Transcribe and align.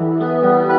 Música 0.00 0.69